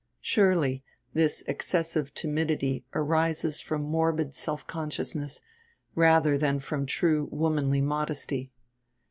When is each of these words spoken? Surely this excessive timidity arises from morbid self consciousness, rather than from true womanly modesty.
Surely 0.19 0.83
this 1.13 1.43
excessive 1.45 2.11
timidity 2.15 2.83
arises 2.91 3.61
from 3.61 3.83
morbid 3.83 4.33
self 4.33 4.65
consciousness, 4.65 5.41
rather 5.93 6.39
than 6.39 6.57
from 6.57 6.87
true 6.87 7.29
womanly 7.31 7.81
modesty. 7.81 8.51